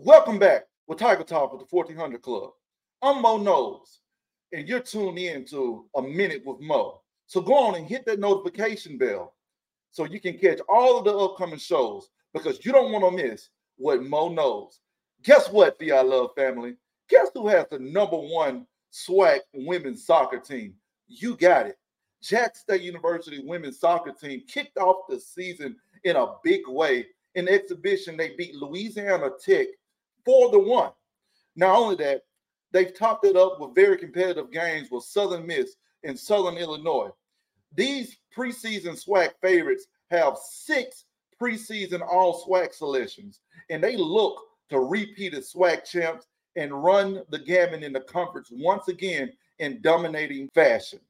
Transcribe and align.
Welcome 0.00 0.38
back 0.38 0.62
with 0.86 0.98
Tiger 1.00 1.24
Talk 1.24 1.52
with 1.52 1.58
the 1.58 1.76
1400 1.76 2.22
Klub. 2.22 2.50
I'm 3.02 3.20
Moe 3.20 3.36
Knows, 3.36 3.98
and 4.52 4.68
you're 4.68 4.78
tuned 4.78 5.18
in 5.18 5.44
to 5.46 5.86
A 5.96 6.00
Minute 6.00 6.42
with 6.46 6.60
Moe. 6.60 7.00
So 7.26 7.40
go 7.40 7.54
on 7.54 7.74
and 7.74 7.84
hit 7.84 8.06
that 8.06 8.20
notification 8.20 8.96
bell 8.96 9.34
so 9.90 10.04
you 10.04 10.20
can 10.20 10.38
catch 10.38 10.60
all 10.68 10.98
of 10.98 11.04
the 11.04 11.10
upcoming 11.10 11.58
shows 11.58 12.10
because 12.32 12.64
you 12.64 12.70
don't 12.70 12.92
want 12.92 13.04
to 13.06 13.24
miss 13.24 13.48
what 13.76 14.04
Moe 14.04 14.28
knows. 14.28 14.78
Guess 15.24 15.50
what, 15.50 15.76
the 15.80 15.90
I 15.90 16.02
Love 16.02 16.30
family? 16.36 16.76
Guess 17.08 17.30
who 17.34 17.48
has 17.48 17.66
the 17.68 17.80
number 17.80 18.18
one 18.18 18.68
SWAC 18.92 19.40
women's 19.52 20.06
soccer 20.06 20.38
team? 20.38 20.74
You 21.08 21.36
got 21.36 21.66
it. 21.66 21.76
Jack 22.22 22.54
State 22.54 22.82
University 22.82 23.42
women's 23.44 23.80
soccer 23.80 24.12
team 24.12 24.44
kicked 24.46 24.78
off 24.78 25.08
the 25.08 25.18
season 25.18 25.74
in 26.04 26.14
a 26.14 26.34
big 26.44 26.60
way. 26.68 27.06
In 27.34 27.48
exhibition, 27.48 28.16
they 28.16 28.36
beat 28.36 28.54
Louisiana 28.54 29.30
Tech 29.44 29.66
for 30.24 30.50
the 30.50 30.58
one. 30.58 30.90
Not 31.56 31.76
only 31.76 31.96
that, 31.96 32.22
they've 32.72 32.96
topped 32.96 33.24
it 33.24 33.36
up 33.36 33.60
with 33.60 33.74
very 33.74 33.96
competitive 33.96 34.50
games 34.50 34.88
with 34.90 35.04
Southern 35.04 35.46
Miss 35.46 35.76
in 36.02 36.16
Southern 36.16 36.56
Illinois. 36.56 37.10
These 37.74 38.16
preseason 38.36 39.02
SWAC 39.02 39.30
favorites 39.42 39.86
have 40.10 40.36
six 40.38 41.04
preseason 41.40 42.00
all 42.00 42.44
SWAC 42.44 42.74
selections, 42.74 43.40
and 43.70 43.82
they 43.82 43.96
look 43.96 44.40
to 44.70 44.80
repeat 44.80 45.34
as 45.34 45.52
SWAC 45.52 45.84
champs 45.84 46.26
and 46.56 46.82
run 46.82 47.22
the 47.30 47.38
gamut 47.38 47.82
in 47.82 47.92
the 47.92 48.00
conference 48.00 48.48
once 48.52 48.88
again 48.88 49.32
in 49.58 49.80
dominating 49.82 50.48
fashion. 50.54 51.00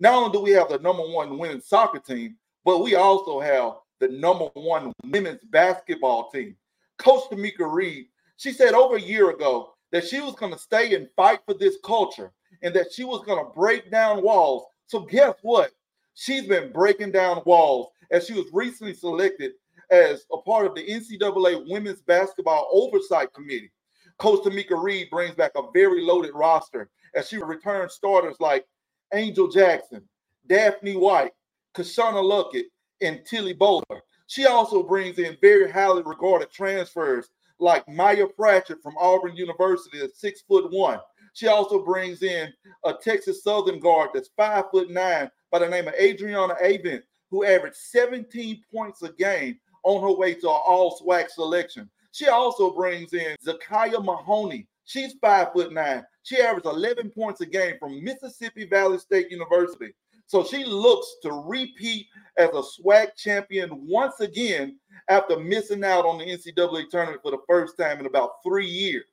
Not 0.00 0.14
only 0.14 0.32
do 0.32 0.40
we 0.40 0.50
have 0.52 0.68
the 0.68 0.78
number 0.78 1.02
one 1.02 1.38
women's 1.38 1.66
soccer 1.66 1.98
team, 1.98 2.36
but 2.64 2.82
we 2.82 2.94
also 2.94 3.40
have 3.40 3.74
the 4.00 4.08
number 4.08 4.46
one 4.54 4.92
women's 5.04 5.44
basketball 5.50 6.30
team. 6.30 6.56
Coach 6.98 7.24
Tomekia 7.30 7.70
Reed, 7.70 8.06
she 8.36 8.52
said 8.52 8.74
over 8.74 8.96
a 8.96 9.00
year 9.00 9.30
ago 9.30 9.74
that 9.92 10.06
she 10.06 10.20
was 10.20 10.34
going 10.34 10.52
to 10.52 10.58
stay 10.58 10.94
and 10.94 11.08
fight 11.16 11.40
for 11.46 11.54
this 11.54 11.76
culture 11.84 12.32
and 12.62 12.74
that 12.74 12.92
she 12.92 13.04
was 13.04 13.24
going 13.24 13.44
to 13.44 13.52
break 13.52 13.90
down 13.90 14.22
walls. 14.22 14.64
So 14.86 15.00
guess 15.00 15.34
what? 15.42 15.70
She's 16.14 16.46
been 16.46 16.72
breaking 16.72 17.12
down 17.12 17.42
walls 17.44 17.88
as 18.10 18.26
she 18.26 18.32
was 18.32 18.46
recently 18.52 18.94
selected 18.94 19.52
as 19.90 20.24
a 20.32 20.38
part 20.38 20.66
of 20.66 20.74
the 20.74 20.86
NCAA 20.86 21.68
Women's 21.68 22.00
Basketball 22.02 22.68
Oversight 22.72 23.32
Committee. 23.32 23.70
Coach 24.18 24.44
Tomekia 24.44 24.82
Reed 24.82 25.10
brings 25.10 25.34
back 25.34 25.52
a 25.56 25.70
very 25.72 26.02
loaded 26.02 26.32
roster 26.34 26.90
as 27.14 27.28
she 27.28 27.36
returns 27.36 27.94
starters 27.94 28.36
like 28.40 28.64
Angel 29.12 29.48
Jackson, 29.48 30.02
Daphne 30.46 30.96
White, 30.96 31.32
Keshuna 31.74 32.22
Luckett, 32.22 32.64
and 33.00 33.24
Tilly 33.26 33.52
Bowler. 33.52 34.02
She 34.26 34.46
also 34.46 34.82
brings 34.82 35.18
in 35.18 35.36
very 35.40 35.70
highly 35.70 36.02
regarded 36.02 36.50
transfers 36.50 37.28
like 37.58 37.88
Maya 37.88 38.26
Pratchett 38.26 38.82
from 38.82 38.96
Auburn 38.98 39.36
University 39.36 40.00
at 40.00 40.16
six 40.16 40.42
foot 40.42 40.72
one. 40.72 40.98
She 41.34 41.48
also 41.48 41.84
brings 41.84 42.22
in 42.22 42.52
a 42.84 42.94
Texas 42.94 43.42
Southern 43.42 43.80
guard 43.80 44.10
that's 44.14 44.30
five 44.36 44.64
foot 44.70 44.90
nine 44.90 45.30
by 45.50 45.58
the 45.58 45.68
name 45.68 45.88
of 45.88 45.94
Adriana 45.94 46.54
Avent, 46.62 47.02
who 47.30 47.44
averaged 47.44 47.76
17 47.76 48.62
points 48.72 49.02
a 49.02 49.12
game 49.12 49.58
on 49.82 50.02
her 50.02 50.16
way 50.16 50.34
to 50.34 50.48
an 50.48 50.60
all 50.66 50.98
SWAC 50.98 51.30
selection. 51.30 51.90
She 52.12 52.28
also 52.28 52.70
brings 52.70 53.12
in 53.12 53.36
Zakiya 53.44 54.04
Mahoney. 54.04 54.68
She's 54.84 55.14
five 55.20 55.52
foot 55.52 55.72
nine. 55.72 56.04
She 56.22 56.38
averaged 56.40 56.66
11 56.66 57.10
points 57.10 57.40
a 57.40 57.46
game 57.46 57.74
from 57.78 58.02
Mississippi 58.02 58.66
Valley 58.66 58.98
State 58.98 59.30
University. 59.30 59.92
So 60.26 60.44
she 60.44 60.64
looks 60.64 61.16
to 61.22 61.32
repeat 61.32 62.06
as 62.38 62.50
a 62.50 62.62
SWAC 62.62 63.16
champion 63.16 63.86
once 63.86 64.20
again 64.20 64.78
after 65.08 65.38
missing 65.38 65.84
out 65.84 66.06
on 66.06 66.18
the 66.18 66.24
NCAA 66.24 66.88
tournament 66.90 67.22
for 67.22 67.30
the 67.30 67.42
first 67.48 67.76
time 67.78 68.00
in 68.00 68.06
about 68.06 68.42
three 68.44 68.66
years. 68.66 69.04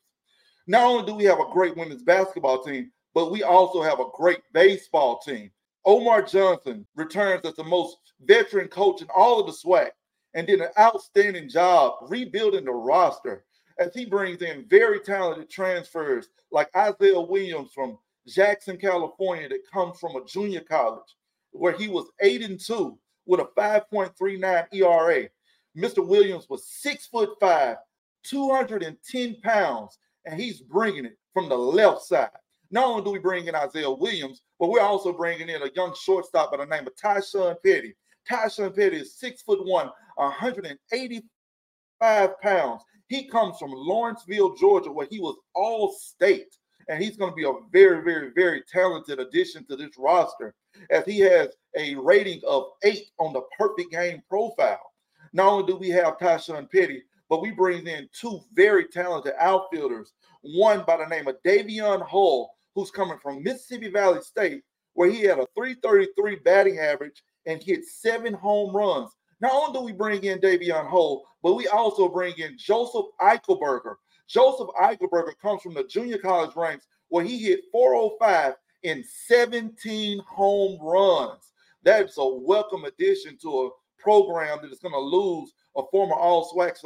Not 0.67 0.85
only 0.85 1.05
do 1.05 1.15
we 1.15 1.25
have 1.25 1.39
a 1.39 1.51
great 1.51 1.75
women's 1.75 2.03
basketball 2.03 2.63
team, 2.63 2.91
but 3.13 3.31
we 3.31 3.43
also 3.43 3.81
have 3.81 3.99
a 3.99 4.09
great 4.13 4.39
baseball 4.53 5.19
team. 5.19 5.51
Omar 5.85 6.21
Johnson 6.21 6.85
returns 6.95 7.45
as 7.45 7.55
the 7.55 7.63
most 7.63 7.97
veteran 8.21 8.67
coach 8.67 9.01
in 9.01 9.07
all 9.13 9.39
of 9.39 9.47
the 9.47 9.51
SWAC 9.51 9.89
and 10.33 10.47
did 10.47 10.61
an 10.61 10.69
outstanding 10.79 11.49
job 11.49 11.95
rebuilding 12.09 12.65
the 12.65 12.71
roster 12.71 13.43
as 13.79 13.93
he 13.93 14.05
brings 14.05 14.41
in 14.41 14.65
very 14.69 14.99
talented 14.99 15.49
transfers 15.49 16.29
like 16.51 16.69
Isaiah 16.75 17.19
Williams 17.19 17.71
from 17.73 17.97
Jackson, 18.27 18.77
California, 18.77 19.49
that 19.49 19.69
comes 19.71 19.99
from 19.99 20.15
a 20.15 20.25
junior 20.25 20.61
college 20.61 21.15
where 21.51 21.73
he 21.73 21.87
was 21.87 22.09
eight 22.21 22.43
and 22.43 22.59
two 22.59 22.97
with 23.25 23.39
a 23.39 23.47
5.39 23.57 24.67
ERA. 24.73 25.29
Mr. 25.77 26.05
Williams 26.05 26.47
was 26.49 26.67
six 26.67 27.07
foot 27.07 27.29
five, 27.39 27.77
210 28.23 29.37
pounds, 29.41 29.97
and 30.25 30.39
he's 30.39 30.61
bringing 30.61 31.05
it 31.05 31.17
from 31.33 31.49
the 31.49 31.57
left 31.57 32.03
side. 32.03 32.29
Not 32.71 32.85
only 32.85 33.03
do 33.03 33.11
we 33.11 33.19
bring 33.19 33.47
in 33.47 33.55
Isaiah 33.55 33.91
Williams, 33.91 34.41
but 34.59 34.69
we're 34.69 34.81
also 34.81 35.11
bringing 35.11 35.49
in 35.49 35.61
a 35.61 35.69
young 35.75 35.93
shortstop 35.99 36.51
by 36.51 36.57
the 36.57 36.65
name 36.65 36.87
of 36.87 36.95
Tyshawn 36.95 37.55
Petty. 37.65 37.95
Tyshawn 38.29 38.75
Petty 38.75 38.97
is 38.97 39.15
six 39.15 39.41
foot 39.41 39.65
one, 39.65 39.89
185 40.15 42.41
pounds. 42.41 42.83
He 43.07 43.27
comes 43.27 43.57
from 43.57 43.71
Lawrenceville, 43.73 44.55
Georgia, 44.55 44.91
where 44.91 45.07
he 45.09 45.19
was 45.19 45.35
all 45.53 45.91
state. 45.91 46.55
And 46.91 47.01
he's 47.01 47.15
going 47.15 47.31
to 47.31 47.35
be 47.35 47.45
a 47.45 47.53
very, 47.71 48.03
very, 48.03 48.31
very 48.35 48.63
talented 48.69 49.21
addition 49.21 49.63
to 49.67 49.77
this 49.77 49.97
roster 49.97 50.53
as 50.89 51.05
he 51.05 51.19
has 51.19 51.47
a 51.77 51.95
rating 51.95 52.41
of 52.45 52.65
eight 52.83 53.11
on 53.17 53.31
the 53.31 53.43
perfect 53.57 53.91
game 53.91 54.21
profile. 54.27 54.91
Not 55.31 55.47
only 55.47 55.67
do 55.67 55.77
we 55.77 55.87
have 55.91 56.17
Tyshawn 56.17 56.69
Petty, 56.69 57.01
but 57.29 57.41
we 57.41 57.51
bring 57.51 57.87
in 57.87 58.09
two 58.11 58.41
very 58.51 58.89
talented 58.89 59.35
outfielders. 59.39 60.11
One 60.41 60.83
by 60.85 60.97
the 60.97 61.05
name 61.05 61.29
of 61.29 61.41
Davion 61.45 62.05
Hull, 62.05 62.51
who's 62.75 62.91
coming 62.91 63.19
from 63.23 63.41
Mississippi 63.41 63.89
Valley 63.89 64.19
State, 64.21 64.61
where 64.91 65.09
he 65.09 65.21
had 65.21 65.39
a 65.39 65.47
333 65.55 66.39
batting 66.43 66.79
average 66.79 67.23
and 67.45 67.63
hit 67.63 67.85
seven 67.85 68.33
home 68.33 68.75
runs. 68.75 69.11
Not 69.39 69.53
only 69.53 69.79
do 69.79 69.85
we 69.85 69.93
bring 69.93 70.25
in 70.25 70.39
Davion 70.39 70.89
Hull, 70.89 71.23
but 71.41 71.53
we 71.53 71.69
also 71.69 72.09
bring 72.09 72.37
in 72.37 72.57
Joseph 72.57 73.05
Eichelberger. 73.21 73.95
Joseph 74.31 74.69
Eichelberger 74.81 75.37
comes 75.41 75.61
from 75.61 75.73
the 75.73 75.83
junior 75.83 76.17
college 76.17 76.55
ranks 76.55 76.87
where 77.09 77.25
he 77.25 77.37
hit 77.37 77.65
405 77.71 78.53
in 78.83 79.03
17 79.03 80.19
home 80.19 80.79
runs. 80.81 81.51
That's 81.83 82.17
a 82.17 82.25
welcome 82.25 82.85
addition 82.85 83.37
to 83.41 83.49
a 83.49 83.69
program 84.01 84.59
that 84.61 84.71
is 84.71 84.79
going 84.79 84.93
to 84.93 84.99
lose 84.99 85.51
a 85.75 85.81
former 85.91 86.15
All 86.15 86.49
SWAC 86.49 86.77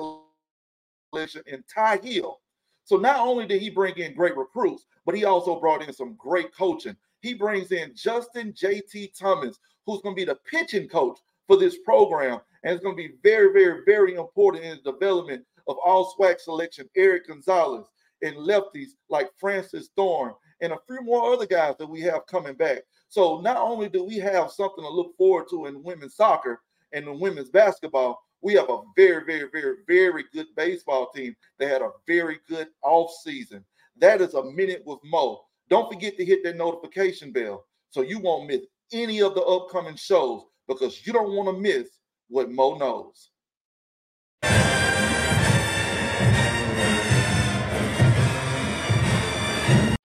selection 1.12 1.44
in 1.46 1.64
Ty 1.72 1.98
Hill. 1.98 2.40
So 2.84 2.98
not 2.98 3.20
only 3.20 3.46
did 3.46 3.62
he 3.62 3.70
bring 3.70 3.96
in 3.98 4.16
great 4.16 4.36
recruits, 4.36 4.86
but 5.06 5.16
he 5.16 5.26
also 5.26 5.60
brought 5.60 5.84
in 5.84 5.94
some 5.94 6.16
great 6.16 6.56
coaching. 6.56 6.96
He 7.22 7.36
brings 7.36 7.72
in 7.72 7.94
Justin 7.96 8.54
JT 8.54 9.18
Thomas, 9.18 9.60
who's 9.86 10.02
going 10.02 10.16
to 10.16 10.20
be 10.20 10.26
the 10.26 10.40
pitching 10.50 10.88
coach 10.88 11.20
for 11.48 11.58
this 11.58 11.78
program. 11.86 12.40
And 12.66 12.74
it's 12.74 12.84
going 12.84 12.98
to 12.98 13.08
be 13.08 13.14
very, 13.24 13.54
very, 13.54 13.82
very 13.86 14.16
important 14.16 14.66
in 14.66 14.80
the 14.84 14.92
development 14.92 15.46
of 15.68 15.78
all 15.86 16.16
SWAC 16.16 16.40
selection, 16.40 16.90
Eric 16.98 17.28
Gonzalez, 17.28 17.86
and 18.24 18.36
lefties 18.36 18.90
like 19.08 19.30
Francis 19.38 19.92
Thorne, 19.96 20.34
and 20.62 20.74
a 20.74 20.80
few 20.88 21.00
more 21.02 21.32
other 21.32 21.46
guys 21.46 21.76
that 21.78 21.86
we 21.86 22.02
have 22.02 22.26
coming 22.26 22.56
back. 22.56 22.80
So 23.08 23.40
not 23.40 23.58
only 23.58 23.88
do 23.88 24.04
we 24.04 24.18
have 24.18 24.52
something 24.52 24.84
to 24.84 24.90
look 24.90 25.16
forward 25.16 25.46
to 25.52 25.68
in 25.68 25.84
women's 25.84 26.16
soccer 26.16 26.60
and 26.92 27.08
in 27.08 27.20
women's 27.20 27.50
basketball, 27.50 28.20
we 28.42 28.56
have 28.56 28.70
a 28.70 28.82
very, 28.96 29.24
very, 29.24 29.48
very, 29.52 29.76
very 29.88 30.26
good 30.34 30.48
baseball 30.58 31.12
team 31.12 31.36
that 31.60 31.70
had 31.70 31.84
a 31.84 31.92
very 32.08 32.40
good 32.50 32.70
off 32.82 33.12
season. 33.24 33.64
That 33.98 34.22
is 34.22 34.34
a 34.34 34.44
minute 34.44 34.82
with 34.88 35.00
Moe. 35.04 35.46
Don't 35.70 35.92
forget 35.92 36.18
to 36.18 36.26
hit 36.26 36.44
that 36.44 36.58
notification 36.58 37.32
bell 37.32 37.66
so 37.92 38.02
you 38.02 38.18
won't 38.18 38.48
miss 38.48 38.62
any 38.92 39.22
of 39.22 39.36
the 39.36 39.44
upcoming 39.44 39.96
shows 39.96 40.44
because 40.68 41.06
you 41.06 41.14
don't 41.14 41.34
want 41.34 41.56
to 41.56 41.62
miss 41.62 41.90
what 42.30 42.50
Moe 42.52 42.78
knows. 42.78 43.30